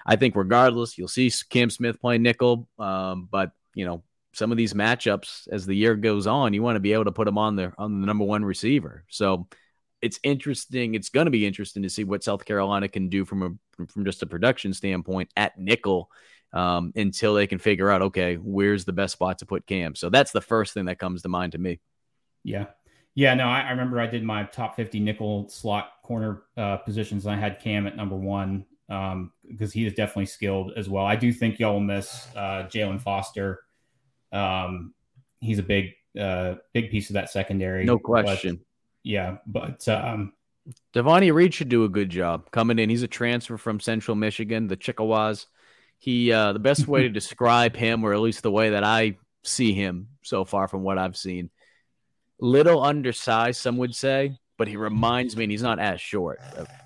[0.07, 2.67] I think regardless, you'll see Cam Smith playing nickel.
[2.79, 4.03] Um, but you know,
[4.33, 7.13] some of these matchups as the year goes on, you want to be able to
[7.13, 9.05] put them on the on the number one receiver.
[9.11, 9.47] So
[10.05, 10.95] it's interesting.
[10.95, 14.05] It's going to be interesting to see what South Carolina can do from a from
[14.05, 16.11] just a production standpoint at nickel
[16.53, 19.95] um, until they can figure out okay, where's the best spot to put Cam.
[19.95, 21.81] So that's the first thing that comes to mind to me.
[22.45, 22.67] Yeah.
[23.17, 27.27] Yeah, no, I, I remember I did my top 50 nickel slot corner uh, positions,
[27.27, 31.07] and I had Cam at number one because um, he is definitely skilled as well.
[31.07, 33.61] I do think y'all will miss uh, Jaylan Foster.
[34.33, 34.95] Um,
[35.41, 37.85] he's a big, uh, big piece of that secondary.
[37.85, 38.57] No question.
[38.57, 38.65] But,
[39.05, 40.33] yeah, but um,
[40.95, 42.91] Devonni Reed should do a good job coming in.
[42.91, 45.47] He's a transfer from Central Michigan, the Chippewas.
[45.99, 49.19] He, uh, the best way to describe him, or at least the way that I
[49.43, 51.51] see him so far from what I've seen,
[52.41, 56.41] little undersized, some would say, but he reminds me, and he's not as short,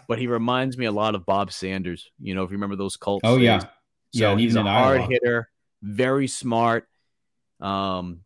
[0.08, 2.10] but he reminds me a lot of Bob Sanders.
[2.18, 3.22] You know, if you remember those Colts.
[3.24, 3.68] Oh yeah, so
[4.12, 4.36] yeah.
[4.36, 5.08] He's a hard Iowa.
[5.08, 5.50] hitter,
[5.82, 6.88] very smart.
[7.60, 8.20] Um,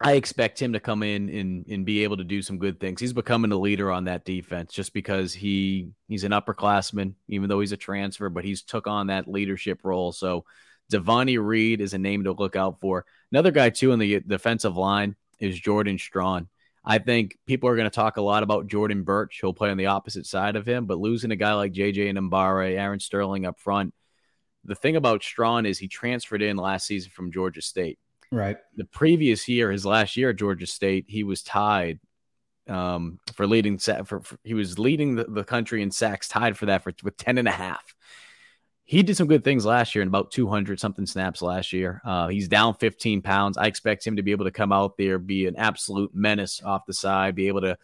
[0.00, 3.00] I expect him to come in and, and be able to do some good things.
[3.00, 7.58] He's becoming a leader on that defense just because he he's an upperclassman, even though
[7.58, 10.12] he's a transfer, but he's took on that leadership role.
[10.12, 10.44] So
[10.90, 13.06] Devonni Reed is a name to look out for.
[13.32, 16.48] Another guy too in the defensive line is Jordan Strachan.
[16.84, 19.38] I think people are going to talk a lot about Jordan Burch.
[19.40, 22.78] He'll play on the opposite side of him, but losing a guy like JJ Enagbare,
[22.78, 23.92] Aaron Sterling up front,
[24.64, 27.98] the thing about Strachan is he transferred in last season from Georgia State.
[28.30, 28.58] Right.
[28.76, 31.98] The previous year, his last year at Georgia State, he was tied
[32.68, 36.66] um, for leading for, for, he was leading the, the country in sacks, tied for
[36.66, 37.94] that for with 10 and a half.
[38.84, 42.00] He did some good things last year in about 200 something snaps last year.
[42.04, 43.58] Uh, he's down 15 pounds.
[43.58, 46.86] I expect him to be able to come out there, be an absolute menace off
[46.86, 47.76] the side, be able to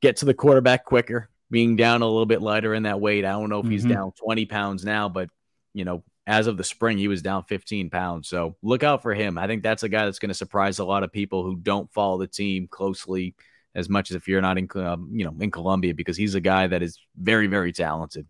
[0.00, 3.26] get to the quarterback quicker, being down a little bit lighter in that weight.
[3.26, 3.72] I don't know if mm-hmm.
[3.72, 5.28] he's down 20 pounds now, but
[5.74, 8.28] you know, as of the spring, he was down 15 pounds.
[8.28, 9.38] So look out for him.
[9.38, 11.90] I think that's a guy that's going to surprise a lot of people who don't
[11.90, 13.34] follow the team closely
[13.74, 16.40] as much as if you're not in, um, you know, in Columbia, because he's a
[16.40, 18.26] guy that is very, very talented.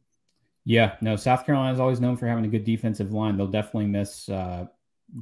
[0.64, 3.36] Yeah, no, South Carolina is always known for having a good defensive line.
[3.36, 4.66] They'll definitely miss uh,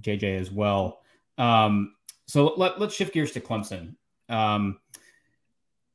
[0.01, 1.01] JJ as well.
[1.39, 1.95] Um,
[2.27, 3.95] so let, us shift gears to Clemson.
[4.29, 4.81] Um,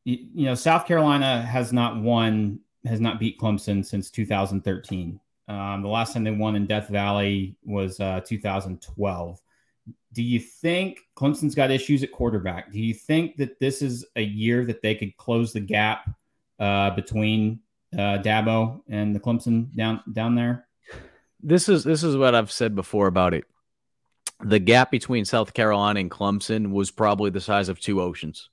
[0.04, 5.20] you, you know, South Carolina has not won, has not beat Clemson since 2013.
[5.52, 9.42] Um, the last time they won in Death Valley was uh, 2012.
[10.14, 12.72] Do you think Clemson's got issues at quarterback?
[12.72, 16.10] Do you think that this is a year that they could close the gap
[16.58, 17.60] uh, between
[17.94, 20.68] uh, Dabo and the Clemson down down there?
[21.44, 23.44] This is this is what I've said before about it.
[24.40, 28.50] The gap between South Carolina and Clemson was probably the size of two oceans.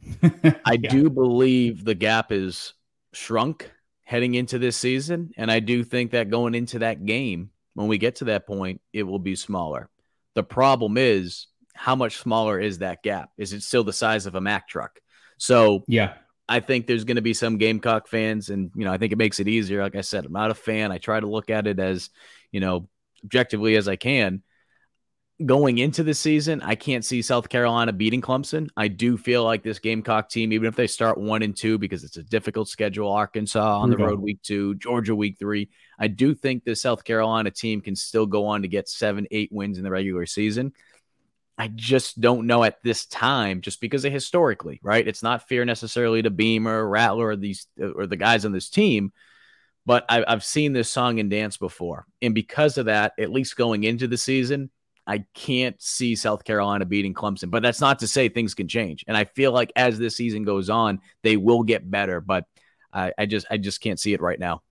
[0.22, 0.90] I yeah.
[0.90, 2.74] do believe the gap is
[3.12, 3.72] shrunk
[4.10, 5.30] heading into this season.
[5.36, 8.80] And I do think that going into that game, when we get to that point,
[8.92, 9.88] it will be smaller.
[10.34, 11.46] The problem is,
[11.76, 13.30] how much smaller is that gap?
[13.38, 14.98] Is it still the size of a Mack truck?
[15.38, 16.14] So, yeah,
[16.48, 19.18] I think there's going to be some Gamecock fans, and you know, I think it
[19.18, 19.80] makes it easier.
[19.80, 20.90] Like I said, I'm not a fan.
[20.90, 22.10] I try to look at it as,
[22.50, 22.88] you know,
[23.22, 24.42] objectively as I can
[25.44, 28.68] going into the season, I can't see South Carolina beating Clemson.
[28.76, 32.04] I do feel like this Gamecock team, even if they start one and two, because
[32.04, 36.34] it's a difficult schedule, Arkansas on the road week two, Georgia week three, I do
[36.34, 39.84] think the South Carolina team can still go on to get seven, eight wins in
[39.84, 40.72] the regular season.
[41.56, 45.06] I just don't know at this time, just because of historically, right?
[45.06, 49.12] It's not fair necessarily to Beamer, Rattler, or these or the guys on this team,
[49.84, 53.56] but I, I've seen this song and dance before, and because of that, at least
[53.56, 54.70] going into the season,
[55.06, 59.04] I can't see South Carolina beating Clemson, but that's not to say things can change.
[59.08, 62.20] And I feel like as this season goes on, they will get better.
[62.20, 62.44] But
[62.92, 64.62] I, I just I just can't see it right now.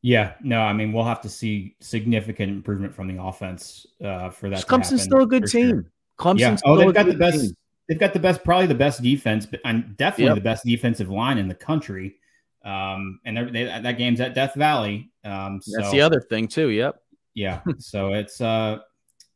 [0.00, 4.48] Yeah, no, I mean we'll have to see significant improvement from the offense uh, for
[4.50, 4.66] that.
[4.66, 5.68] Clemson's still a good team.
[5.70, 5.92] Sure.
[6.18, 6.70] Clemson's yeah.
[6.70, 7.40] oh, they've got the best.
[7.40, 7.56] Team.
[7.88, 10.34] They've got the best, probably the best defense, but and definitely yep.
[10.34, 12.16] the best defensive line in the country.
[12.64, 15.10] Um, and they, that game's at Death Valley.
[15.24, 16.68] Um, so, that's the other thing too.
[16.68, 17.00] Yep.
[17.34, 17.60] Yeah.
[17.78, 18.78] so it's uh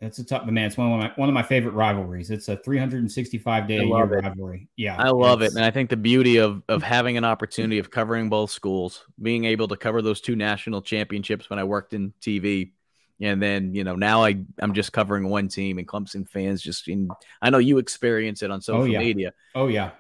[0.02, 0.66] it's a tough man.
[0.66, 2.30] It's one of my one of my favorite rivalries.
[2.30, 4.24] It's a 365 day a year it.
[4.24, 4.68] rivalry.
[4.76, 7.90] Yeah, I love it, and I think the beauty of of having an opportunity of
[7.90, 12.12] covering both schools, being able to cover those two national championships when I worked in
[12.20, 12.72] TV,
[13.20, 16.88] and then you know now I I'm just covering one team, and Clemson fans just
[16.88, 17.08] in.
[17.40, 18.98] I know you experience it on oh, social oh, yeah.
[18.98, 19.32] media.
[19.54, 19.92] Oh yeah.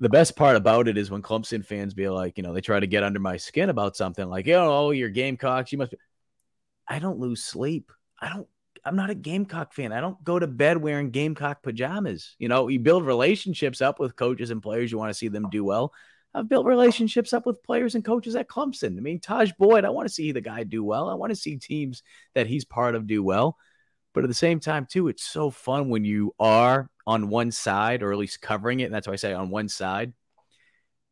[0.00, 2.80] The best part about it is when Clemson fans be like, you know, they try
[2.80, 5.92] to get under my skin about something like, oh, you're Gamecocks, you must.
[5.92, 5.98] Be.
[6.88, 7.92] I don't lose sleep.
[8.20, 8.48] I don't
[8.84, 9.92] I'm not a Gamecock fan.
[9.92, 12.36] I don't go to bed wearing Gamecock pajamas.
[12.38, 14.92] You know, you build relationships up with coaches and players.
[14.92, 15.92] You want to see them do well.
[16.34, 18.98] I've built relationships up with players and coaches at Clemson.
[18.98, 21.08] I mean, Tajh Boyd, I want to see the guy do well.
[21.08, 22.02] I want to see teams
[22.34, 23.56] that he's part of do well.
[24.12, 28.02] But at the same time, too, it's so fun when you are on one side,
[28.02, 28.84] or at least covering it.
[28.84, 30.12] And that's why I say on one side,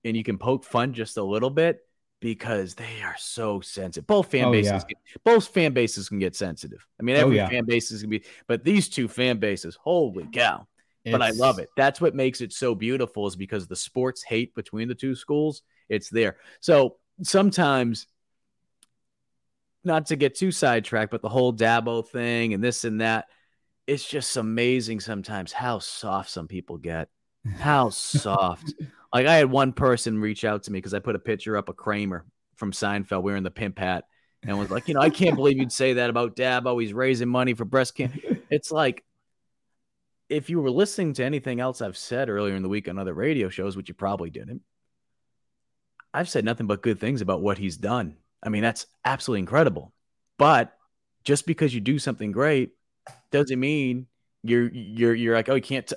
[0.05, 1.81] and you can poke fun just a little bit
[2.23, 4.07] because they are so sensitive.
[4.07, 4.97] Both fan oh, bases, yeah.
[5.25, 6.87] both fan bases can get sensitive.
[6.99, 7.49] I mean, oh, every oh, yeah.
[7.49, 10.67] fan base is gonna be, but these two fan bases, holy cow!
[11.05, 11.13] It's...
[11.13, 11.69] But I love it.
[11.77, 15.63] That's what makes it so beautiful, is because the sports hate between the two schools.
[15.89, 16.37] It's there.
[16.61, 18.07] So sometimes,
[19.83, 23.27] not to get too sidetracked, but the whole Dabo thing and this and that,
[23.89, 27.09] it's just amazing sometimes how soft some people get.
[27.59, 28.73] How soft.
[29.13, 31.69] Like I had one person reach out to me because I put a picture up
[31.69, 32.25] of Kramer
[32.57, 34.05] from Seinfeld wearing the pimp hat
[34.43, 36.81] and was like, you know, I can't believe you'd say that about Dabo.
[36.81, 38.39] He's raising money for breast cancer.
[38.51, 39.05] It's like
[40.29, 43.15] if you were listening to anything else I've said earlier in the week on other
[43.15, 44.63] radio shows, which you probably didn't,
[46.15, 48.17] I've said nothing but good things about what he's done.
[48.43, 49.93] I mean, that's absolutely incredible.
[50.39, 50.75] But
[51.25, 52.73] just because you do something great
[53.31, 54.07] doesn't mean
[54.43, 55.87] you're you're you're like, oh, you can't.
[55.87, 55.97] T-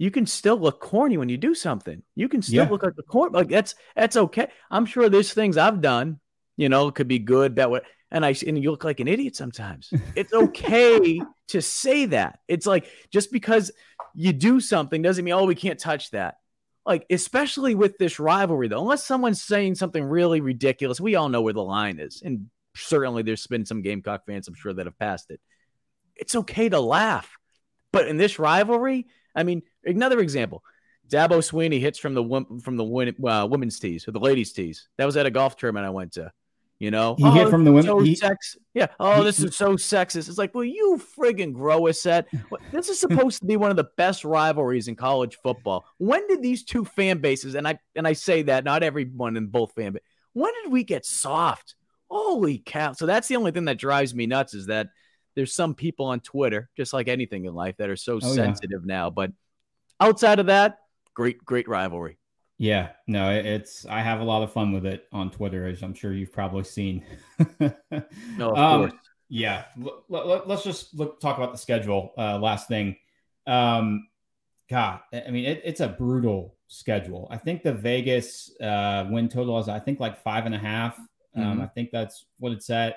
[0.00, 2.02] you can still look corny when you do something.
[2.14, 2.70] You can still yeah.
[2.70, 3.32] look like the corn.
[3.32, 4.48] Like that's that's okay.
[4.70, 6.20] I'm sure there's things I've done,
[6.56, 7.82] you know, could be good that way.
[8.10, 9.92] And I and you look like an idiot sometimes.
[10.16, 12.38] It's okay to say that.
[12.48, 13.72] It's like just because
[14.14, 16.36] you do something doesn't mean oh we can't touch that.
[16.86, 21.42] Like especially with this rivalry though, unless someone's saying something really ridiculous, we all know
[21.42, 22.22] where the line is.
[22.24, 25.42] And certainly there's been some Gamecock fans, I'm sure, that have passed it.
[26.16, 27.36] It's okay to laugh.
[27.92, 30.62] But in this rivalry, I mean, another example.
[31.08, 32.84] Dabo Swinney hits from the from the
[33.28, 34.88] uh, women's tees or the ladies' tees.
[34.96, 36.32] That was at a golf tournament I went to.
[36.78, 37.84] You know, he oh, hit from the women.
[37.84, 38.86] So he, sex- yeah.
[38.98, 40.30] Oh, he, this is so sexist.
[40.30, 42.26] It's like, well, you friggin' grow a set.
[42.72, 45.84] This is supposed to be one of the best rivalries in college football.
[45.98, 49.48] When did these two fan bases, and I and I say that not everyone in
[49.48, 51.74] both fan, but when did we get soft?
[52.08, 52.92] Holy cow!
[52.92, 54.88] So that's the only thing that drives me nuts is that
[55.34, 58.82] there's some people on Twitter, just like anything in life, that are so oh, sensitive
[58.86, 58.94] yeah.
[58.94, 59.10] now.
[59.10, 59.32] But
[60.00, 60.78] outside of that,
[61.14, 62.18] great, great rivalry.
[62.58, 65.94] Yeah, no, it's I have a lot of fun with it on Twitter, as I'm
[65.94, 67.04] sure you've probably seen.
[67.58, 68.92] no, of um, course.
[69.30, 69.64] Yeah,
[70.08, 72.12] let, us just look, talk about the schedule.
[72.18, 72.96] Uh, last thing,
[73.46, 74.08] um,
[74.68, 77.28] God, I mean, it, it's a brutal schedule.
[77.30, 80.98] I think the Vegas uh, win total is, I think, like five and a half.
[81.36, 81.60] Um, mm-hmm.
[81.62, 82.96] I think that's what it's at.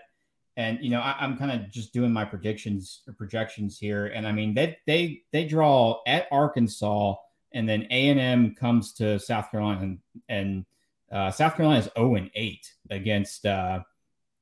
[0.56, 4.28] And you know, I, am kind of just doing my predictions or projections here, and
[4.28, 7.16] I mean, they they they draw at Arkansas
[7.54, 10.66] and then A and M comes to South Carolina, and, and
[11.12, 13.82] uh, South Carolina is zero oh and eight against uh,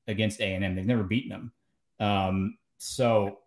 [0.07, 0.75] against A and M.
[0.75, 1.51] They've never beaten them.
[1.99, 3.39] Um, so,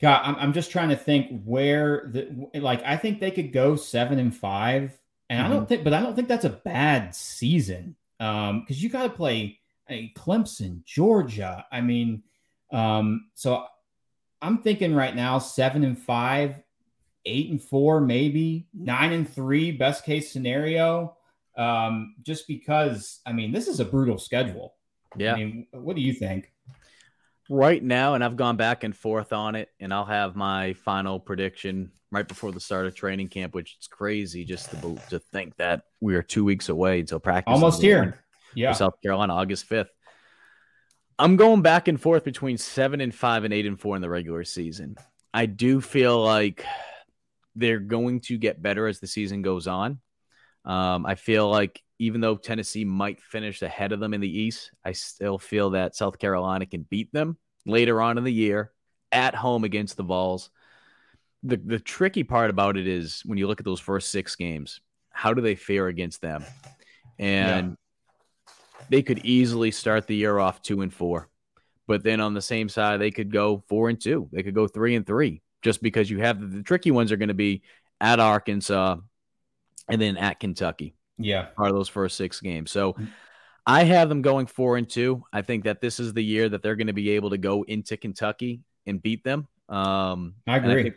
[0.00, 3.76] God, I'm, I'm just trying to think where the like I think they could go
[3.76, 4.96] seven and five,
[5.28, 5.52] and mm-hmm.
[5.52, 9.02] I don't think, but I don't think that's a bad season because um, you got
[9.02, 11.64] to play I Clemson, Georgia.
[11.70, 12.22] I mean,
[12.72, 13.64] um, so
[14.42, 16.62] I'm thinking right now seven and five
[17.26, 21.16] eight and four, maybe nine and three, best case scenario.
[21.58, 24.74] Um, just because, I mean, this is a brutal schedule.
[25.16, 25.34] Yeah.
[25.34, 26.52] I mean, what do you think?
[27.48, 31.20] Right now, and I've gone back and forth on it, and I'll have my final
[31.20, 35.56] prediction right before the start of training camp, which is crazy just to, to think
[35.56, 37.52] that we are two weeks away until practice.
[37.52, 38.24] Almost here.
[38.56, 38.72] Yeah.
[38.72, 39.88] South Carolina, August 5th.
[41.18, 44.10] I'm going back and forth between seven and five and eight and four in the
[44.10, 44.96] regular season.
[45.32, 46.64] I do feel like
[47.54, 50.00] they're going to get better as the season goes on.
[50.64, 54.70] Um, I feel like even though Tennessee might finish ahead of them in the East,
[54.84, 58.72] I still feel that South Carolina can beat them later on in the year
[59.12, 60.50] at home against the Vols.
[61.42, 64.80] The the tricky part about it is when you look at those first six games,
[65.10, 66.44] how do they fare against them?
[67.18, 67.74] And yeah.
[68.88, 71.28] They could easily start the year off two and four.
[71.86, 74.28] But then on the same side, they could go four and two.
[74.32, 77.16] They could go three and three just because you have the, the tricky ones are
[77.16, 77.62] going to be
[78.00, 78.96] at Arkansas
[79.88, 80.94] and then at Kentucky.
[81.18, 81.46] Yeah.
[81.56, 82.70] Part of those first six games.
[82.70, 83.04] So mm-hmm.
[83.66, 85.24] I have them going four and two.
[85.32, 87.62] I think that this is the year that they're going to be able to go
[87.64, 89.48] into Kentucky and beat them.
[89.68, 90.72] Um, I agree.
[90.72, 90.94] I think,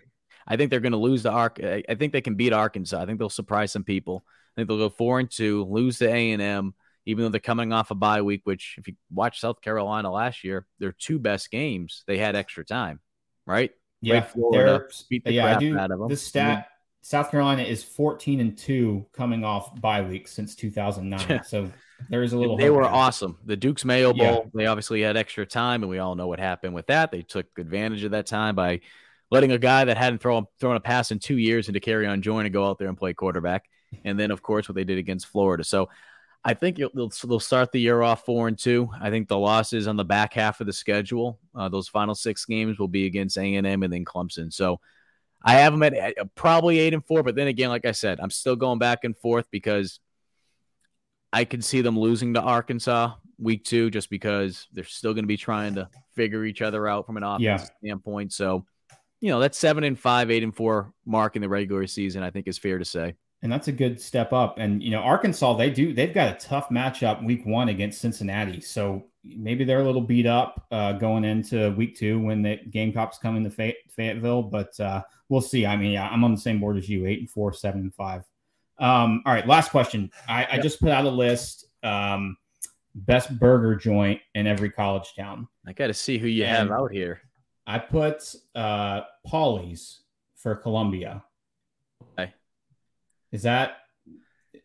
[0.47, 1.59] I think, they're going to lose the Ark.
[1.63, 3.01] I think they can beat Arkansas.
[3.01, 4.23] I think they'll surprise some people.
[4.27, 6.73] I think they'll go four and two, lose to A and M,
[7.05, 8.41] even though they're coming off a bye week.
[8.43, 12.65] Which, if you watch South Carolina last year, their two best games they had extra
[12.65, 12.99] time,
[13.45, 13.71] right?
[14.01, 15.77] Yeah, Florida, beat the yeah, I do.
[15.77, 16.09] Out of them.
[16.09, 16.69] The stat
[17.01, 21.43] South Carolina is 14 and 2 coming off bye week since 2009.
[21.45, 21.71] so
[22.09, 22.57] there is a little.
[22.57, 22.91] They were there.
[22.91, 23.37] awesome.
[23.45, 24.49] The Duke's Mayo Bowl, yeah.
[24.53, 27.11] they obviously had extra time, and we all know what happened with that.
[27.11, 28.81] They took advantage of that time by
[29.31, 32.43] letting a guy that hadn't thrown thrown a pass in two years in Dakereon Joyner
[32.43, 33.65] to go out there and play quarterback.
[34.03, 35.63] And then, of course, what they did against Florida.
[35.63, 35.89] So
[36.43, 38.89] I think they'll, they'll start the year off four and two.
[38.99, 42.45] I think the losses on the back half of the schedule, uh, those final six
[42.45, 44.51] games, will be against A and M and then Clemson.
[44.53, 44.79] So
[45.43, 47.23] I have them at, at probably eight and four.
[47.23, 49.99] But then again, like I said, I'm still going back and forth because
[51.33, 55.27] I can see them losing to Arkansas week two, just because they're still going to
[55.29, 57.57] be trying to figure each other out from an offensive yeah.
[57.79, 58.33] standpoint.
[58.33, 58.65] So,
[59.19, 62.31] you know, that seven and five, eight and four mark in the regular season, I
[62.31, 64.57] think is fair to say and that's a good step up.
[64.57, 68.61] And you know, Arkansas, they do they've got a tough matchup week one against Cincinnati,
[68.61, 73.17] so maybe they're a little beat up uh, going into week two when the Gamecocks
[73.17, 74.43] come into Fay- Fayetteville.
[74.43, 75.65] But uh, we'll see.
[75.65, 77.93] I mean, yeah, I'm on the same board as you, eight and four, seven and
[77.93, 78.23] five.
[78.77, 80.11] Um, all right, last question.
[80.27, 81.65] I, I just put out a list.
[81.83, 82.37] Um,
[82.95, 85.47] best burger joint in every college town.
[85.65, 87.21] I got to see who you and have out here.
[87.67, 89.99] I put uh, Pawleys
[90.35, 91.23] for Columbia.
[93.31, 93.77] Is that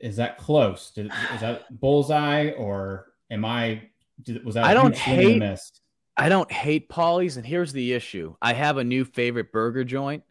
[0.00, 0.90] is that close?
[0.90, 3.82] Did, is that bullseye or am I?
[4.22, 4.64] Did, was that?
[4.64, 5.42] I don't hate.
[6.16, 10.22] I don't hate Pawleys, and here's the issue: I have a new favorite burger joint,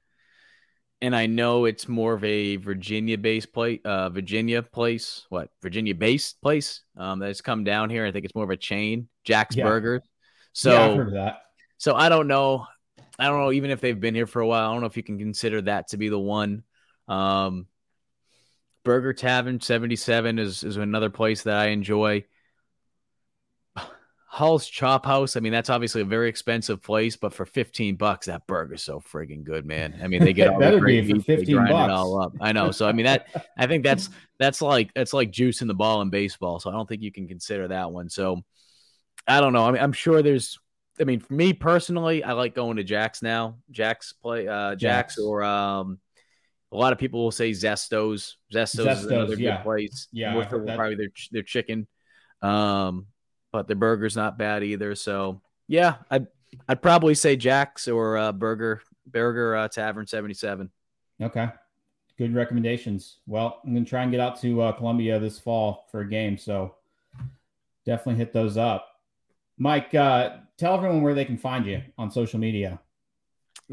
[1.02, 6.82] and I know it's more of a Virginia-based place, uh, Virginia place, what Virginia-based place
[6.98, 8.06] um, that's come down here.
[8.06, 9.66] I think it's more of a chain, Jack's yeah.
[9.66, 10.02] Burgers.
[10.54, 11.42] So, yeah, I've heard of that.
[11.78, 12.66] So I don't know.
[13.20, 13.52] I don't know.
[13.52, 15.62] Even if they've been here for a while, I don't know if you can consider
[15.64, 16.64] that to be the one.
[17.10, 17.68] Um,
[18.84, 22.26] Burger Tavern 77 is, is another place that I enjoy.
[24.28, 25.38] Hall's Chop House.
[25.38, 29.00] I mean, that's obviously a very expensive place, but for 15 bucks, that burger's so
[29.00, 30.00] friggin' good, man.
[30.04, 31.70] I mean, they get all the great meat, 15 bucks.
[31.72, 32.34] it all up.
[32.42, 32.72] I know.
[32.72, 33.28] So I mean that
[33.58, 34.10] I think that's
[34.40, 36.60] that's like that's like juicing the ball in baseball.
[36.60, 38.10] So I don't think you can consider that one.
[38.10, 38.42] So
[39.28, 39.66] I don't know.
[39.66, 40.60] I mean, I'm sure there's
[41.00, 43.58] I mean, for me personally, I like going to Jack's now.
[43.72, 45.20] Jack's play uh Jack's, Jack's.
[45.20, 46.00] or um
[46.74, 48.38] a lot of people will say Zesto's.
[48.52, 49.58] Zesto's, Zesto's is another yeah.
[49.58, 50.08] good place.
[50.12, 51.88] Yeah, probably their their chicken.
[52.42, 53.08] Um,
[53.52, 54.96] but the burger's not bad either.
[54.96, 56.28] So yeah, I'd
[56.68, 60.72] I'd probably say Jack's or uh, Burger Burger uh, Tavern seventy seven.
[61.22, 61.48] Okay,
[62.18, 63.20] good recommendations.
[63.28, 66.38] Well, I'm gonna try and get out to uh, Columbia this fall for a game,
[66.38, 66.76] so
[67.86, 68.90] definitely hit those up.
[69.58, 72.80] Mike, uh, tell everyone where they can find you on social media.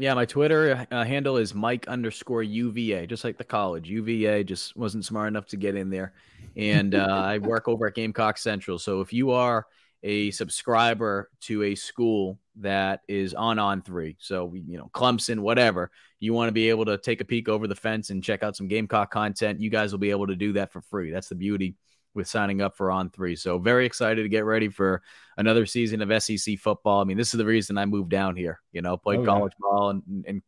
[0.01, 3.87] Yeah, my Twitter uh, handle is Mike underscore UVA, just like the college.
[3.87, 6.13] UVA just wasn't smart enough to get in there.
[6.57, 8.79] And uh, I work over at Gamecock Central.
[8.79, 9.67] So if you are
[10.01, 15.91] a subscriber to a school that is on on three, so you know Clemson, whatever,
[16.19, 18.55] you want to be able to take a peek over the fence and check out
[18.55, 19.61] some Gamecock content.
[19.61, 21.11] You guys will be able to do that for free.
[21.11, 21.75] That's the beauty
[22.13, 23.35] with signing up for On Three.
[23.35, 25.01] So very excited to get ready for
[25.37, 27.01] another season of SEC football.
[27.01, 28.61] I mean, this is the reason I moved down here.
[28.71, 29.67] You know, played oh, college yeah.
[29.69, 30.41] ball and, and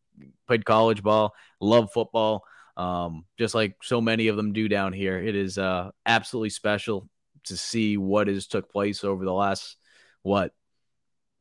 [0.46, 1.34] played college ball.
[1.60, 2.44] Love football.
[2.76, 5.18] Um, just like so many of them do down here.
[5.18, 7.08] It is uh, absolutely special
[7.44, 9.76] to see what has took place over the last
[10.22, 10.52] what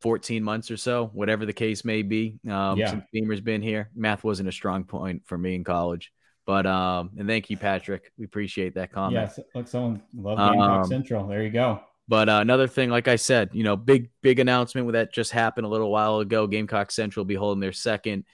[0.01, 2.37] 14 months or so, whatever the case may be.
[2.47, 2.91] Um, yeah.
[2.91, 6.11] since Beamer's been here, math wasn't a strong point for me in college.
[6.45, 8.11] But um, and thank you, Patrick.
[8.17, 9.13] We appreciate that comment.
[9.13, 11.27] Yes, look, someone love Gamecock um, Central.
[11.27, 11.81] There you go.
[12.07, 15.65] But uh, another thing, like I said, you know, big big announcement that just happened
[15.65, 16.47] a little while ago.
[16.47, 18.25] Gamecock Central will be holding their second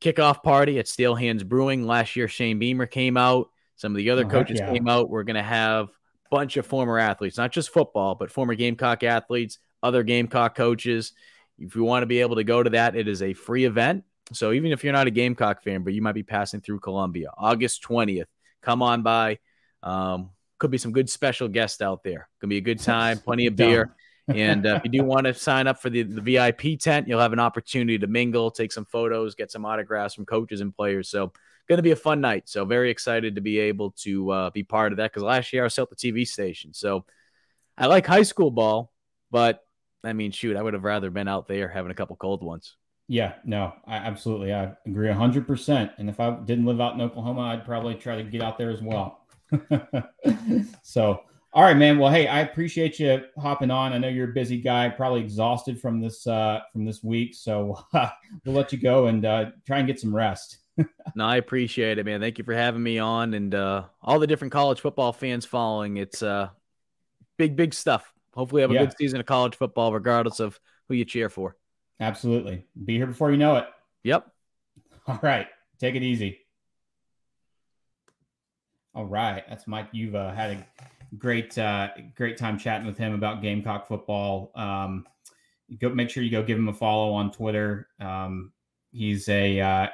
[0.00, 1.86] kickoff party at Steel Hands Brewing.
[1.86, 3.48] Last year, Shane Beamer came out.
[3.76, 4.72] Some of the other oh, coaches yeah.
[4.72, 5.08] came out.
[5.08, 5.90] We're going to have a
[6.30, 11.12] bunch of former athletes, not just football, but former Gamecock athletes, other Gamecock coaches.
[11.58, 14.04] If you want to be able to go to that, it is a free event.
[14.32, 17.30] So even if you're not a Gamecock fan, but you might be passing through Columbia,
[17.36, 18.26] August 20th,
[18.62, 19.38] come on by.
[19.82, 22.28] Um, could be some good special guests out there.
[22.40, 23.94] Could be a good time, plenty of beer.
[24.28, 27.20] and uh, if you do want to sign up for the, the VIP tent, you'll
[27.20, 31.08] have an opportunity to mingle, take some photos, get some autographs from coaches and players.
[31.08, 31.32] So,
[31.68, 32.48] going to be a fun night.
[32.48, 35.62] So, very excited to be able to uh, be part of that because last year
[35.62, 36.74] I was at the TV station.
[36.74, 37.04] So,
[37.78, 38.90] I like high school ball,
[39.30, 39.62] but
[40.02, 42.76] I mean, shoot, I would have rather been out there having a couple cold ones.
[43.08, 44.52] Yeah, no, I absolutely.
[44.52, 45.92] I agree 100%.
[45.98, 48.70] And if I didn't live out in Oklahoma, I'd probably try to get out there
[48.70, 49.26] as well.
[50.82, 51.20] so,
[51.52, 51.98] all right, man.
[51.98, 53.92] Well, hey, I appreciate you hopping on.
[53.92, 57.78] I know you're a busy guy, probably exhausted from this uh from this week, so
[57.94, 58.10] uh,
[58.44, 60.58] we'll let you go and uh, try and get some rest.
[61.14, 62.20] no, I appreciate it, man.
[62.20, 65.96] Thank you for having me on and uh all the different college football fans following.
[65.96, 66.48] It's uh
[67.38, 68.12] big big stuff.
[68.34, 68.84] Hopefully have a yeah.
[68.84, 71.56] good season of college football regardless of who you cheer for.
[72.00, 72.64] Absolutely.
[72.84, 73.66] Be here before you know it.
[74.04, 74.26] Yep.
[75.06, 75.46] All right.
[75.78, 76.38] Take it easy.
[78.94, 79.44] All right.
[79.48, 79.88] That's Mike.
[79.92, 80.66] You've uh, had a
[81.16, 84.52] great, uh, great time chatting with him about Gamecock football.
[84.54, 85.06] Um,
[85.78, 87.88] go make sure you go give him a follow on Twitter.
[88.00, 88.52] Um,
[88.92, 89.86] he's a uh,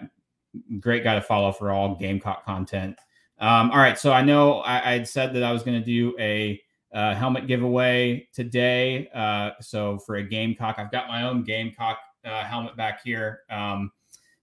[0.81, 2.99] great guy to follow for all Gamecock content.
[3.39, 3.99] Um, all right.
[3.99, 6.61] So I know I, I had said that I was going to do a
[6.93, 9.09] uh, helmet giveaway today.
[9.15, 13.41] Uh, so for a Gamecock, I've got my own Gamecock uh, helmet back here.
[13.51, 13.93] Um,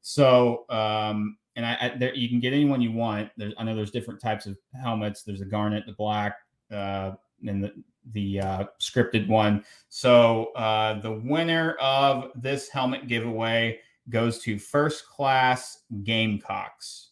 [0.02, 3.32] so um, and I, I there, you can get any one you want.
[3.38, 5.24] There's, I know there's different types of helmets.
[5.24, 6.38] There's a garnet, the black,
[6.72, 7.12] uh,
[7.46, 7.74] and the
[8.14, 9.64] the uh, scripted one.
[9.90, 13.80] So uh, the winner of this helmet giveaway
[14.10, 17.10] goes to First Class Gamecocks.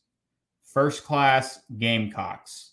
[0.64, 2.72] First Class Gamecocks.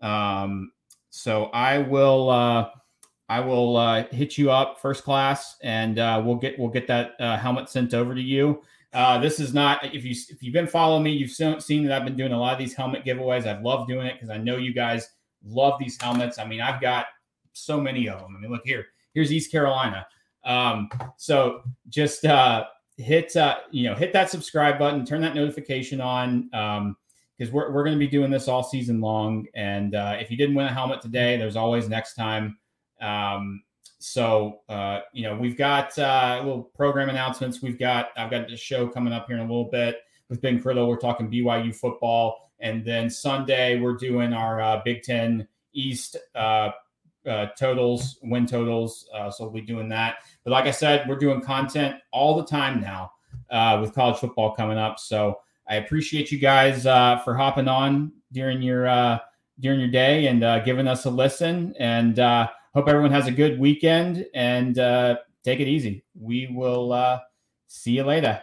[0.00, 0.72] Um,
[1.14, 2.70] so I will uh,
[3.28, 7.12] I will uh, hit you up first class, and uh, we'll get we'll get that
[7.20, 8.62] uh, helmet sent over to you.
[8.92, 12.04] Uh, this is not if you if you've been following me, you've seen that I've
[12.04, 13.46] been doing a lot of these helmet giveaways.
[13.46, 15.08] I've loved doing it because I know you guys
[15.44, 16.40] love these helmets.
[16.40, 17.06] I mean, I've got
[17.52, 18.34] so many of them.
[18.36, 18.86] I mean, look here.
[19.14, 20.04] Here's East Carolina.
[20.44, 22.64] Um, so just uh,
[22.96, 26.50] hit uh, you know hit that subscribe button, turn that notification on.
[26.52, 26.96] Um,
[27.36, 29.46] because we're, we're going to be doing this all season long.
[29.54, 32.58] And uh, if you didn't win a helmet today, there's always next time.
[33.00, 33.62] Um,
[34.04, 37.62] so uh, you know we've got uh, little program announcements.
[37.62, 40.62] We've got I've got the show coming up here in a little bit with Ben
[40.62, 40.88] Criddle.
[40.88, 46.70] We're talking BYU football, and then Sunday we're doing our uh, Big Ten East uh,
[47.26, 49.08] uh, totals, win totals.
[49.14, 50.16] Uh, so we'll be doing that.
[50.44, 53.10] But like I said, we're doing content all the time now
[53.80, 54.98] with college football coming up.
[54.98, 59.18] So I appreciate you guys uh, for hopping on during your uh,
[59.60, 61.74] during your day and uh, giving us a listen.
[61.78, 66.04] And uh, hope everyone has a good weekend and uh, take it easy.
[66.18, 67.20] We will uh,
[67.66, 68.40] see you later.